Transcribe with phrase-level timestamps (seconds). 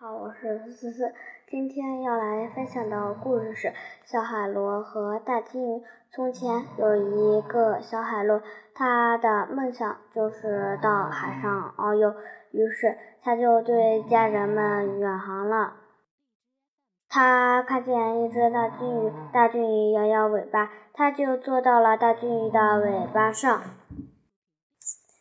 [0.00, 1.12] 好，我是思思。
[1.50, 3.72] 今天要来分享的故事是
[4.04, 5.82] 小海螺和大金鱼。
[6.12, 8.40] 从前有一个小海螺，
[8.76, 12.14] 他的梦想就是到海上遨游，
[12.52, 15.72] 于是他就对家人们远航了。
[17.08, 23.62] 他看见一只大金鱼，大金鱼摇摇尾巴，他就坐到了大金鱼的尾巴上，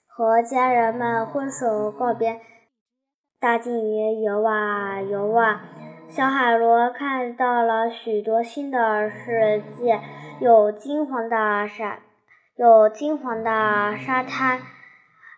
[0.08, 2.40] 和家人们挥手告别。
[3.40, 5.62] 大金鱼游啊游啊，
[6.10, 10.00] 小海螺看到了许多新的世界，
[10.40, 12.00] 有金黄的沙，
[12.56, 14.60] 有金黄的沙滩，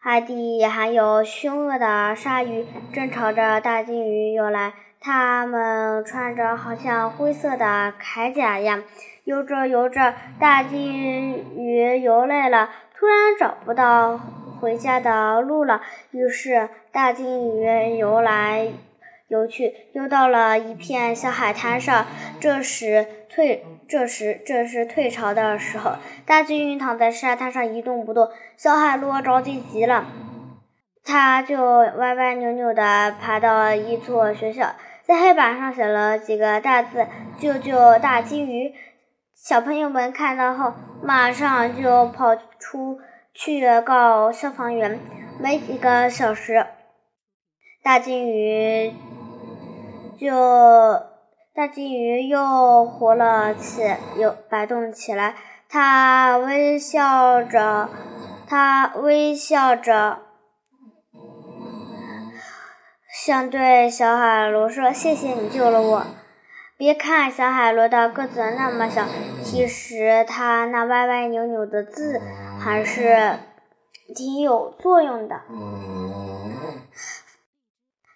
[0.02, 4.72] 海底还有凶恶的鲨鱼，正朝着大金鱼游来。
[5.02, 8.82] 它们穿着好像灰色的铠甲一样，
[9.26, 14.22] 游着游着，大金鱼游累了，突然找不到。
[14.60, 15.82] 回家的路了，
[16.12, 18.68] 于是大金鱼游来
[19.28, 22.06] 游去，游到了一片小海滩上。
[22.40, 25.94] 这时退，这时这是退潮的时候，
[26.26, 28.30] 大金鱼躺在沙滩上一动不动。
[28.58, 30.06] 小海螺着急极了，
[31.04, 31.58] 他就
[31.98, 37.08] 歪歪扭扭地爬到一座学校，在黑板上写了几个大字
[37.40, 38.74] ：“救救大金鱼！”
[39.34, 43.00] 小朋友们看到后，马上就跑出。
[43.42, 45.00] 去告消防员。
[45.40, 46.66] 没几个小时，
[47.82, 48.94] 大金鱼
[50.20, 50.28] 就
[51.56, 53.82] 大金鱼又活了起，
[54.18, 55.36] 又摆动起来。
[55.70, 57.88] 它微笑着，
[58.46, 60.20] 它微笑着，
[63.24, 66.04] 想对小海螺说：“谢谢你救了我。”
[66.76, 69.06] 别看小海螺的个子那么小，
[69.42, 72.22] 其实它那歪歪扭扭的字
[72.60, 73.40] 还是
[74.16, 75.42] 挺有作用的。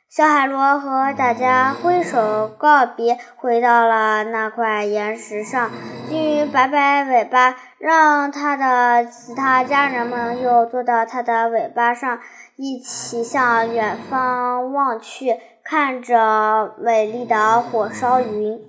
[0.09, 5.71] 小海螺和大家挥手告别，回到了那块岩石上。
[6.07, 12.19] 金鱼摆摆尾巴，让它的其他家人们又坐到它的尾巴上，
[12.57, 15.39] 一起向远方望去。
[15.65, 18.59] 看着美丽的火烧云，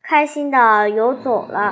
[0.00, 1.70] 开心的游走了。